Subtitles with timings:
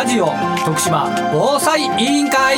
[0.00, 0.28] ラジオ
[0.64, 2.56] 徳島防災委員会。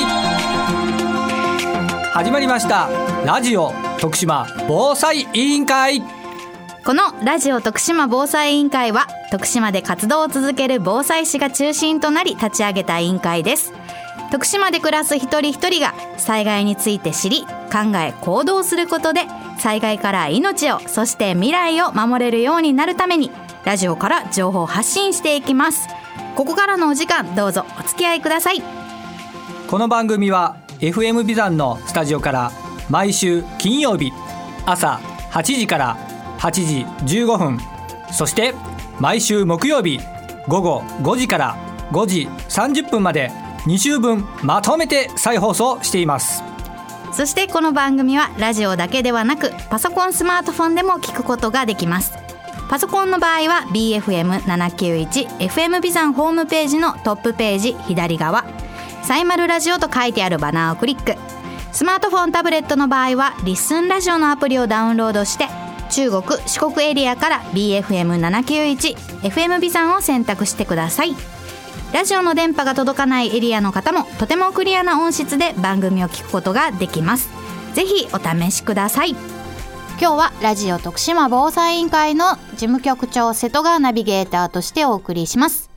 [2.13, 2.89] 始まりました。
[3.27, 6.05] ラジオ徳島防災委員会。
[6.85, 13.73] このラジオ徳島防災委員会は徳島で活動を続ける防災士が中心となり立ち上げた委員会です。
[14.31, 19.23] 徳島で暮らす一人一人が災害について知り考え行動することで
[19.59, 23.33] 災害から命をそして未来を守れるようになるために
[23.65, 25.89] ラジオから情報を発信していきます。
[26.37, 28.63] ここからのお時間どうぞお付き合いください。
[29.69, 32.53] この番組は FM ビザンのスタジオから
[32.91, 34.13] 毎週金曜日
[34.67, 35.01] 朝
[35.31, 35.97] 8時から
[36.39, 36.51] 8
[37.07, 37.59] 時15分
[38.13, 38.55] そして
[38.99, 39.99] 毎週木曜日
[40.49, 41.57] 午後5時から
[41.93, 43.31] 5時30分まで
[43.67, 46.43] 2週分まとめて再放送しています。
[47.13, 52.22] そしてこの番組はラジオだけではなくパソコンスマートフォンでも聞くことができます
[52.73, 58.47] パソコンの場合は BFM791FM ビザンホームページのトップページ左側。
[59.03, 61.17] サイマルラジオと書いてあるバナーをクリック。
[61.71, 65.49] スマートフォンタブレットの場合はリッスンラジオのアプリをダウンロードして
[65.91, 71.15] 中国四国エリアから BFM791FM ビザンを選択してください。
[71.93, 77.29] ラジオの電波が届かないエリアの方もとてもクリアな音質で番組を聞くことができます。
[77.75, 79.15] ぜひお試しください。
[80.03, 85.71] 今日はラジオ徳島防災委員会の事務局長瀬戸川ナビゲーターとしてお送りします。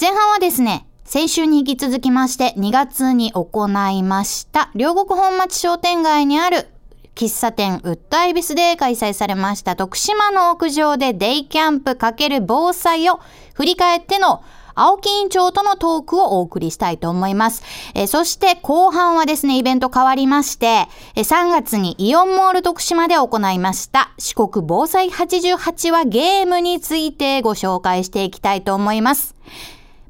[0.00, 6.66] 前半はですね先週に引き続きまして2月に行いました両国本町商店街にある
[7.14, 13.20] 喫茶店ウッドアイビスで開催されました徳島の屋上でデイキャンプ×防災を
[13.52, 14.42] 振り返っての
[14.80, 17.62] 青木委員長とのトークをお送りしたいと思います。
[17.94, 29.34] えそして後半はですね、イベント変わりまして、え3月にイオンモール徳島で行いました四国防災88話ゲームについてご紹介していきたいと思います。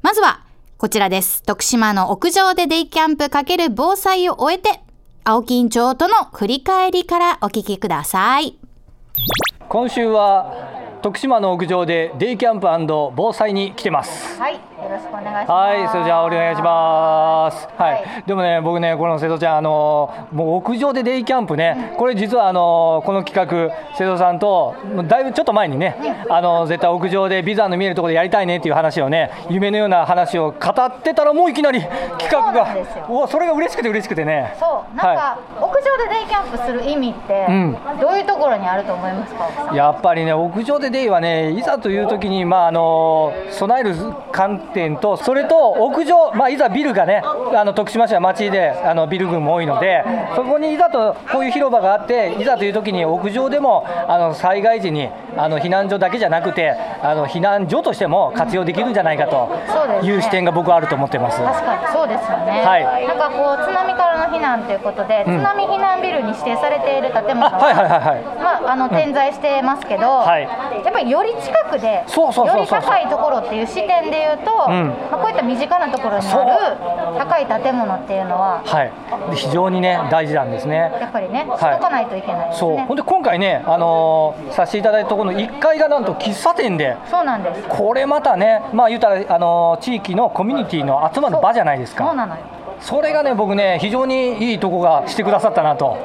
[0.01, 0.41] まずは、
[0.77, 1.43] こちらです。
[1.43, 4.81] 徳島の屋上でデイキャンプ×防災を終えて、
[5.23, 8.57] 青木委員長との振り返りからお聞きください。
[9.67, 12.67] 今週は徳島の屋上でデイキャンプ
[13.15, 14.37] 防災に来てます。
[14.37, 15.51] はい、よろしくお願いします。
[15.51, 17.69] はい、それじゃあお願いします。
[17.77, 24.75] はい、はい、でもね、僕ね、この瀬戸ちゃん、あのもう屋上でデイキャンプね、これ実はあのこの企画、瀬戸さんと
[25.07, 25.95] だいぶちょっと前にね、
[26.29, 31.81] あの絶対屋上でビザの見えるところでやりたいねっていう話をね、夢のような話を語ってたらもういきなり
[32.17, 32.75] 企画が、
[33.07, 34.53] おそれが嬉しくて嬉しくてね。
[34.59, 39.73] そう、なんか、はい、屋上でデイキャンプする意味って、うん、どういうところにあると思いますか？
[39.73, 43.95] やっぱりね、屋上でデイはねいざという時にまああの備える
[44.31, 50.03] 観点とそれと屋上、まあ、いざビルがねあの徳島市は町であのビル群も多いので
[50.35, 61.39] そこにいざとこういう広場があっていざという時に屋上でもあの災害時にあの避難所だけじゃなくてあの避難所としても活用できるんじゃないかという視点が僕はあると思ってます。
[61.41, 68.23] 確かにそうですよね、はい、なんかこう津波からの避難ということで、津波避難ビルに指定されている建物は、はいはいはいはい。
[68.39, 70.47] まあ、あの点在してますけど、はい、
[70.83, 78.91] やっぱりより近くでより高いところっていう視点でいうと、まあ、こういった身近なところにある高い建物っていうのは、はい、
[79.35, 80.91] 非常にね大事なんですね。
[80.99, 82.77] やっぱりねしとかないといけない、ね、そう。
[82.77, 87.63] ほんで今回ね、あのー、させていただいたところの1階がなんと喫茶店でそうなんです。
[87.67, 92.05] これまたねまあ言うたら、あのー、地域のコミュニティの集まる場じゃないですか。
[92.05, 92.41] そうなのよ
[92.81, 95.97] それがね僕ね非常にいいとこがしてくださったなと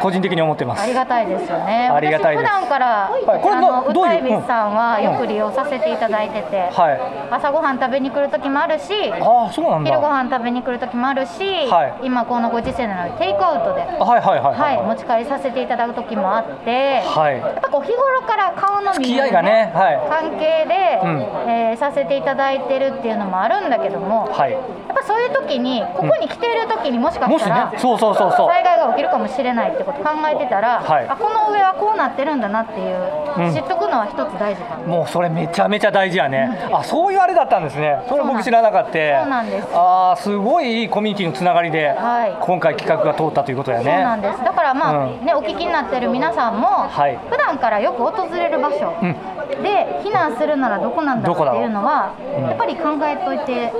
[0.00, 0.82] 個人的に思ってます。
[0.82, 1.88] ありがたいですよね。
[1.92, 9.90] ありがたい普段から、はい、これあのうたいびさんはよく利用させていただいてて、はい、朝ごはん食べに来る時もあるしあそうなんだ。
[9.90, 24.62] 昼ごはん食べに来る時もあるし、はい、今このご時世なのでテイクアウトで、はいはいはいはい、持ち帰りさせていただく時もあって、はい、やっぱこう日頃から顔の見える、ね、ね、はい、関係で、うん、えー、させていただいてるっていうのもあるんだけども、はい、やっ
[24.96, 28.48] ぱそういう時にここに来ている時にもしかしたら、ね、そうそうそうそう。
[28.48, 32.98] 災害が起きるかもしれないってこと考えてたら、はい、あこの上はこうなってるんだなっていう、
[33.38, 37.98] うん、知っとくのは一つ大事かもうそれめちゃめちゃ大事やね、うん、あそういうあれだったんですね。
[38.08, 38.92] それ僕知らなかった。
[38.92, 39.68] そうなんです。
[39.72, 43.84] あすごいいいコミュニティのつながりで、はい、今回企画が通ったということやね。
[43.84, 44.44] そうなんです。
[44.44, 48.94] だからまあ、うん、ねお聞きになってる皆さんも、はい、普段からよく訪れる場所、
[49.62, 52.14] で避難するならどこなんだろうっていうのは、
[52.48, 53.72] やっぱり考えといて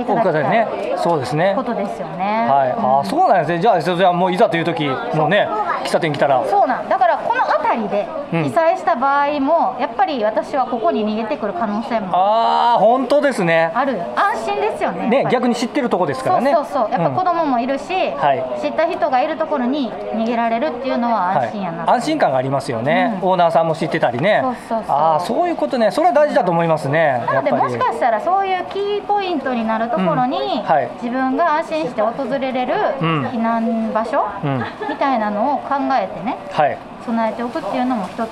[0.00, 1.54] いただきたい、ね、そうですね。
[1.56, 2.46] ことですよね。
[2.48, 3.60] はい、あそうなんですね。
[3.60, 5.48] じゃあじゃあもういざという時もうね
[5.84, 6.44] 喫茶店来たら。
[6.46, 6.88] そうなん。
[6.88, 8.44] だからこの辺りでうん。
[8.44, 13.70] 被災した場合も、やっぱり私はここに逃げてくる可能性もああ本当ですね。
[13.74, 14.00] ある。
[14.16, 16.52] 安心ですよねね逆に知ってるとこですからね。
[16.52, 16.92] そうそうそう。
[16.92, 18.60] やっぱ子供もいるし、はい。
[18.60, 23.28] 知った人がいるところに逃げられるっていうのは安心やな、はい、安心感がありますよね、うん。
[23.30, 24.40] オーナーさんも知ってたりね。
[24.42, 24.96] そうそうそう。
[24.96, 25.90] ああそういうことね。
[25.90, 27.24] それは大事だと思いますね。
[27.26, 30.62] なのでもしかしたらそういうキーポイントになるところに、うん。
[30.62, 30.90] はい。
[31.02, 33.26] 自分が安心して訪れれるうん。
[33.26, 34.64] 避難場所、うん。
[34.88, 36.36] みたいなのを考えてね。
[36.50, 36.78] はい
[37.08, 38.28] 備えておくっていうのも一つ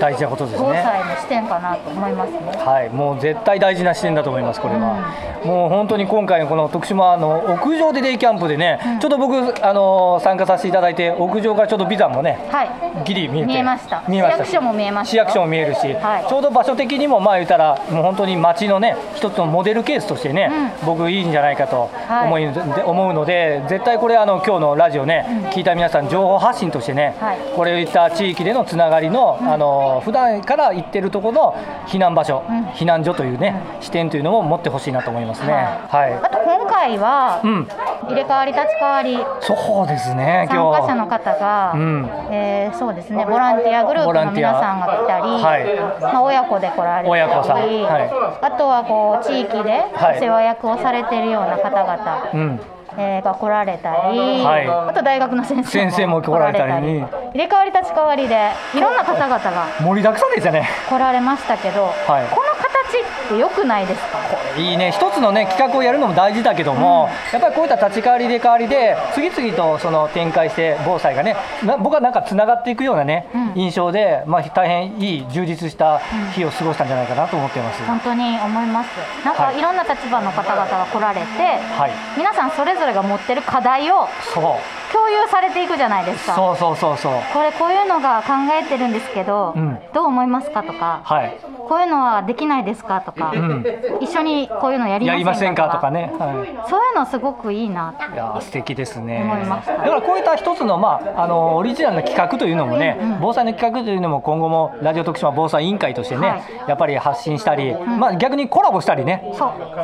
[0.00, 2.38] 大事なことです防ね災の視点かなと思いますね。
[2.56, 5.38] はい、もう絶対大事な視点だと思います、これは。
[5.44, 8.98] もう本当に今回のこの徳島の屋上でデイキャンプでね、うん。
[9.00, 12.70] ちょっと僕あの参加させていただいて、屋上からちょっとビザもね、はい。
[13.04, 14.02] ギリ見えて見えました。
[14.08, 15.10] 見えました市役所も見えました。
[15.10, 16.26] 市役所も見えるし、はい。
[16.28, 20.50] ちょうど場所的にもまあ言ったらもう本当に街のね一つのモデルケースとしてね、
[20.84, 22.26] 僕いいんじゃないかとはい。
[22.26, 27.38] 思い、で思うので絶対これあの今日のラジオね、聞いた皆さん情報発信としてね、はい。
[27.54, 31.56] これいった地域でのつながりの、あの普段から行ってるところの
[31.86, 32.64] 避難場所、うん。
[32.68, 35.52] 避難所というね、視点というのも持ってほしいなと思いますね。
[35.52, 37.68] はい、あと今回はうん、
[38.08, 42.10] 入れ替わり立ち替わりそうですね参加者の方が、うん。
[42.30, 46.02] えーそうですねボランティアグループの皆さんが来たり、はい。
[46.02, 47.56] まあ、親子で来られたり親子さん。
[47.56, 48.10] はい。
[48.42, 50.18] あとはこう地域ではい。
[50.18, 52.60] お世話役をされているような方々、うん
[52.98, 54.66] えーが来られたり、はい。
[54.68, 56.72] あと大学の先生先生も来られたり。
[56.72, 60.68] 入れ替わり立ち替わりでいろんな方々が盛りだくさんでしたね。
[60.88, 61.94] 来られましたけど、はい。
[62.34, 62.66] この形
[62.98, 64.18] って良くないですか？
[64.18, 64.20] い
[64.62, 64.92] いね。
[64.92, 73.60] 一つのね企画をやるのも大事だけども、やっぱりこういった立ち替わり入れ替わりで次々とその展開して防災がねな僕はなんかつながっていくようなね、うん。
[73.60, 76.00] 印象で、まあ、大変いい充実した
[76.34, 77.82] 日を過ごしたんじゃないかなと思ってます。
[77.84, 78.88] 本当に思います。
[79.24, 79.58] なんかはい。
[79.58, 81.90] いろんな立場の方々が来られて、はい。
[82.16, 84.44] 皆さんそれぞれが持ってる課題をそう。
[84.92, 86.34] 共有されていくじゃないですか。
[86.34, 87.12] そうそうそうそう。
[87.32, 89.78] これこういうのが考えてるんですけど、うん。
[89.92, 91.36] どう思いますかとかはい、
[91.68, 93.64] こういうのはできないですかとか、うん、
[94.00, 95.68] 一緒にこういうのやりませんか？
[95.68, 97.90] かとかね、はそういうのすごくいいな。
[97.90, 99.24] ってい、いやー素敵ですね。
[99.48, 106.42] だからこういった一つの,、まあ、あのオリジナルな企画というのもね、うん防災の企画というのも今後もラジオ徳島防災委員会としてね、はい。
[106.68, 109.24] やっぱり発信したり、まあ、逆にコラボしたりね。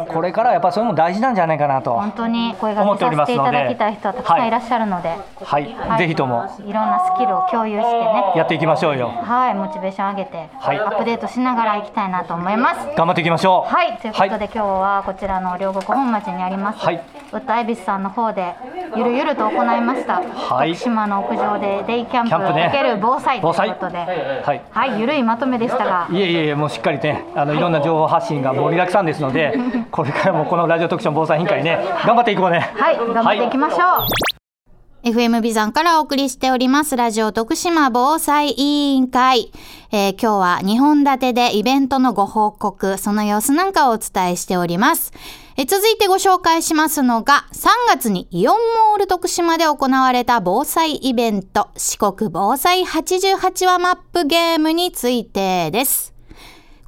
[0.08, 5.08] これからやっぱりそれも大事なんじゃないかなと本当に声がけさせていただきたい人はたくさんいらっしゃるので、
[5.42, 5.98] はい、はい。
[5.98, 6.44] ぜひとも。
[6.58, 8.32] いろんなスキルを共有してね。
[8.36, 9.08] やっていきましょうよ。
[9.08, 9.54] はい。
[9.54, 10.78] モチベーション上げて、はい。
[10.78, 12.88] アップデートしながら行きたいなと思います。
[12.96, 13.72] 頑張っていきましょう。
[13.72, 13.98] はい。
[13.98, 17.04] ということで、今日はこちらの両国本町にあります、はい。
[17.32, 18.54] ウッドアイビスさんの方で
[18.96, 20.74] ゆるゆると行いました、はい。
[20.74, 22.66] 徳島の屋上でデイキャンプキャンプね。
[22.66, 24.62] かける防災ということで、はい。
[24.70, 26.06] はい、ゆるいまとめでしたが。
[26.08, 29.58] いえいえいえもうしっかりねあのいろんな情報発信が盛りだくさんですので
[29.90, 32.60] これからもこのラジオ特集防災委員会ね頑張っていこうね。
[32.76, 34.33] はい頑張っていきましょう、
[35.04, 36.96] FM ビザンからお送りしております。
[36.96, 38.62] ラジオ徳島防災委
[38.96, 39.52] 員会。
[39.92, 45.12] えー今日は2本立てでイベントのご報告、その様子なんかをお伝えしております。
[45.58, 56.13] え続いてご紹介しますのが、3月にイオンモール徳島で行われた防災イベント、四国防災88話マップゲームについてです。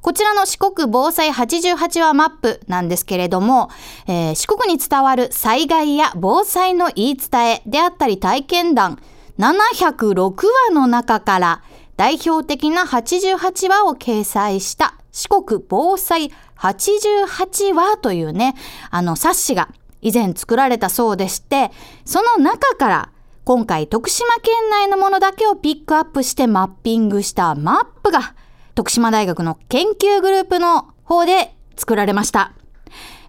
[0.01, 3.69] こちらの四国防災88話マップなんですけれども、
[4.07, 8.99] えー四国に伝わる災害や防災の言い伝えであったり体験談
[9.39, 11.63] 706話の中から
[11.95, 18.55] 代表的な88話を掲載した四国防災88話というね、
[18.91, 19.69] あの冊子が
[20.01, 21.71] 以前作られたそうでして、
[22.05, 23.09] その中から
[23.43, 28.35] 今回徳島県内のものだけをピックアップしてマッピングしたマップが
[28.77, 32.53] 徳島大学の研究グループの方で作られました。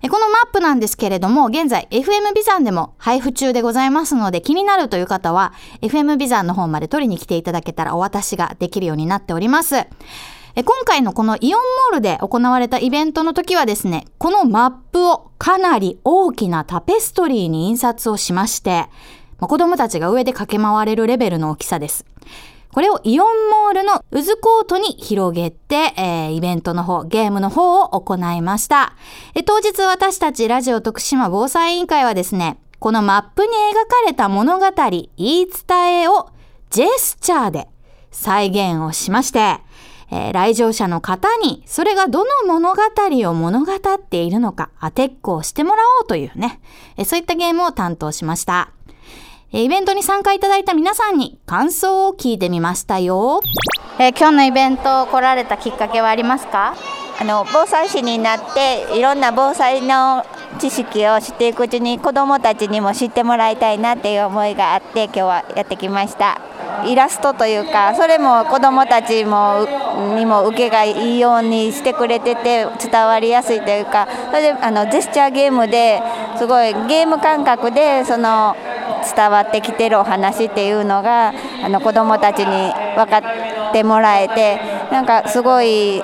[0.03, 9.77] このマップなんですけれども、現在 FM ビザンでも配布中でございますので、気になるという方は FM ビザンの方まで取りに来ていただけたらお渡しができるようになっております。
[10.55, 18.91] 今回のこのイオンモールで行われたイベントの時はですね、このマップをかなり大きなタペストリーに印刷をしまして、
[19.41, 22.05] 子供たちが上で駆け回れるレベルの大きさです。
[22.73, 28.95] これをイオンモールの渦コートに広げて、えーイベントの方、ゲームの方を行いました。
[29.35, 36.31] え当日私たちラジオ徳島防災委員会はですね、このマップに描かれた物語、言い伝えを
[36.71, 37.69] ジェスチャーで
[38.11, 39.61] 再現をしまして、
[40.11, 42.83] えー来場者の方にそれがどの物語
[43.29, 46.61] を物語っているのか当てっこをしてもらおうというね、
[46.97, 48.73] えーそういったゲームを担当しました。
[49.51, 53.41] えーイベントに参加いただいた皆さんに感想を聞いてみましたよ。
[53.99, 56.75] えー今日のイベント来られたきっかけはありますか？
[57.19, 60.25] あの防災士になっていろんな防災の
[60.59, 66.41] 知識を知っていくうちに子どもたちにも知ってもらいたいなっていう思いがあって今日はやってきました
[66.87, 69.67] イラストというかそれも子どもたちも
[70.15, 76.01] にも受けがいいようにしてくれてて伝わりやすいというかそれであのジェスチャーゲームで
[76.37, 78.55] すごいゲーム感覚でその
[79.05, 81.33] 伝わってきてるお話っていうのが
[81.65, 86.01] あの子どもたちに分かってもらえてなんかすごい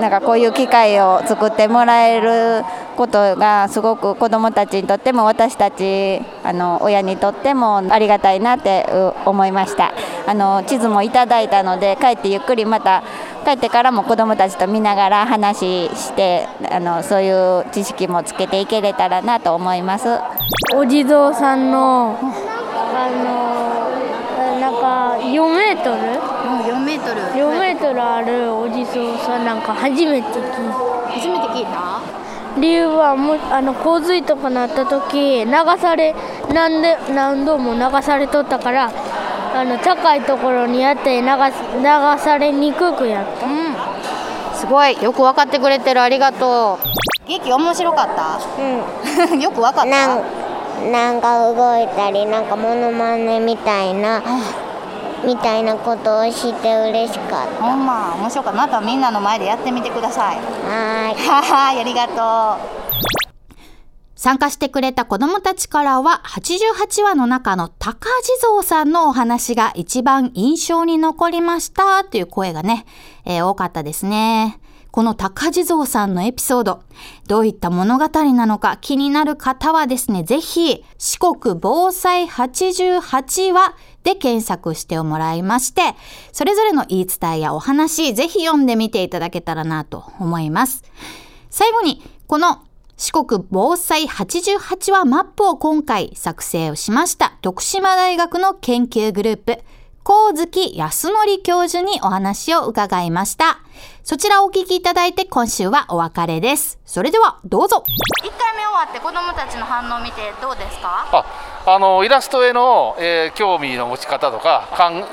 [0.00, 2.64] なんかこういう機会を作ってもらえる
[2.96, 8.86] ことがすごく子どもたちにとっても私たちあの親にとってもありがたいなって
[9.24, 9.92] 思いました。
[10.26, 13.04] あの地図もいただいたので帰ってゆっくりまた
[13.46, 20.08] 帰ってからも子どもたちと見ながら話してあのそういう知識もつけていけれたらなと思います。
[20.74, 25.96] お地蔵さんのあのなんか4メートル
[26.72, 27.20] ？4メートル。
[27.20, 30.56] 4メートルあるお地蔵さんなんか初めて聞いた。
[31.12, 32.00] 初めて聞いた？
[32.58, 36.14] 理由はもあの洪水とかなった時流され
[36.54, 38.90] 何で何度も流されとったから
[39.58, 41.28] あの高いところにやって流流
[42.18, 43.46] されにくくやった。
[43.46, 43.74] うん。
[44.54, 45.02] すごい。
[45.02, 46.02] よく分かってくれてる。
[46.02, 47.28] ありがとう。
[47.28, 48.38] 劇面白かった？
[49.32, 49.40] うん。
[49.40, 49.86] よく分かった？
[49.86, 50.22] なん
[50.92, 54.22] なんか動いたりなんかモノマネみたいな
[55.24, 57.64] みたいなことをして嬉しかった。
[57.64, 58.58] ほんま面白かった。
[58.58, 60.36] またみんなの前でやってみてください。
[60.36, 61.28] はーい。
[61.28, 63.25] は はいありがとう
[64.16, 72.86] 参加してくれた子供たちからは88話の中の高地蔵さんのお話が一番印象に残りましたという声がね、
[73.26, 74.58] えー多かったですね。
[74.90, 76.82] この高地蔵さんのエピソード、
[77.28, 85.82] どういった物語なのか気になる方はですね、ぜひ四国防災88話で検索してもらいまして、
[86.32, 90.82] それぞれの言い伝えやお話、ぜひ読んでみていただけたらなと思います。
[91.50, 92.62] 最後に、この
[92.96, 99.58] 四国防災88話マップを今回作成をしました徳島大学の研究グループ、
[100.02, 103.58] 光月康則教授にお話を伺いました。
[104.02, 106.78] そちらをお聞きいただいて今週はお別れです。
[106.86, 107.84] それではどうぞ。
[108.24, 111.06] 1回目終わって子供たちの反応を見てどうですか？
[111.12, 115.04] ああのイラストへの、えー興味の持ち方とか考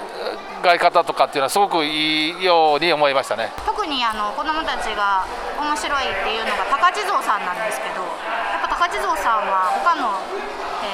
[0.74, 3.52] え方とかっていうのはすごくいいように思いましたね。
[3.66, 5.26] 特にあの子供たちが
[5.64, 10.20] 面白いっていうのが高地蔵さんなんですけどやっぱ高地蔵さんは他の、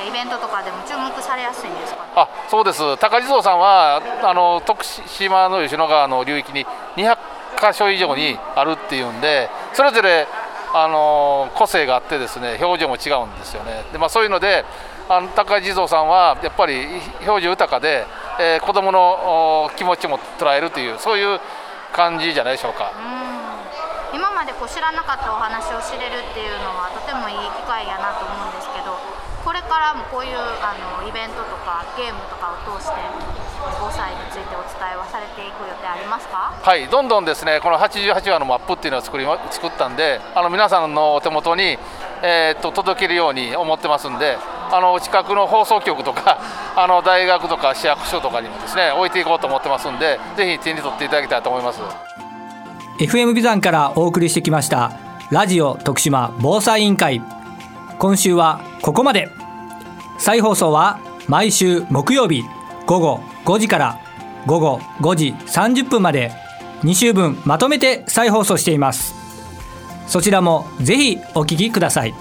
[0.03, 2.01] えーイベントとかでも注目されやすいんですか？
[2.03, 2.97] ねあそうです。
[2.97, 7.15] 高地蔵さんはあの徳島の吉野川の流域に200
[7.71, 10.27] 箇所以上にあるっていうんでそれぞれ
[10.73, 13.83] あの個性があってですね表情も違うんですよね。
[13.91, 14.65] で、まあ、そういうので
[15.09, 16.85] あの高地蔵さんはやっぱり
[17.27, 18.05] 表情豊かで、
[18.39, 21.39] えー子どものお気持ちも捉えるというそういう
[21.93, 22.91] 感じじゃないでしょうか。
[24.13, 28.97] 今までこう知らなかったお話を知れるっていうのはとてもいい機会やなと思うんですけど
[29.45, 32.95] これからもこういうあのイベントとかゲームとかを通して
[33.79, 36.53] 防災についてお伝えはされていく予定ありますか？
[36.61, 41.77] はい、どんどんですねこの88話のマップっていうのを作りま作ったんであの皆さんのお手元に、
[42.21, 44.37] えーっと届けるように思ってますんで
[44.71, 46.39] あの近くの放送局とか
[46.75, 51.79] あの大学とか市役所とかにもですね置いていこうと思ってますんでぜひ手に取っていただきたいと思います。
[52.99, 54.91] FM ビザンからお送りしてきました
[55.31, 57.21] ラジオ徳島防災委員会。
[57.97, 59.29] 今週はここまで。
[60.17, 62.43] 再放送は毎週木曜日
[62.85, 63.99] 午後5時から
[64.45, 66.33] 午後5時30分まで。
[66.81, 69.15] 2週分まとめて再放送しています。
[70.05, 72.13] そちらもぜひお聞きください。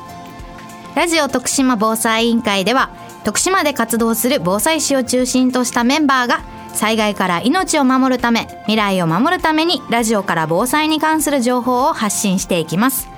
[0.95, 2.91] ラジオ徳島防災委員会では
[3.25, 6.45] 徳島で活動する防災士を中心としたメンバーが
[6.75, 13.09] 災害から命を守るため未来を守るためにラジオから防災に関する情報を発信していきます。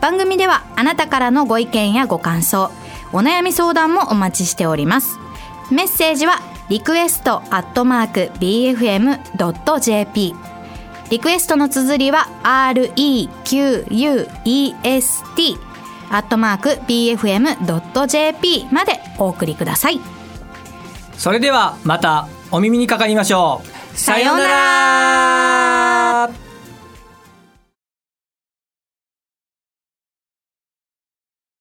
[0.00, 2.70] 番組ではあなたからのご意見やご感想
[3.12, 5.18] お悩み相談もお待ちしております。
[5.70, 10.34] メッセージはリクエストアットマーク BFM.jp
[11.10, 13.04] リクエストの綴りは REQUEST
[16.10, 20.00] アットマーク BFM.jp までお送りください。
[21.16, 22.28] それではまた。
[22.54, 23.62] お耳にかかりましょ
[23.94, 23.98] う。
[23.98, 25.83] さようなら。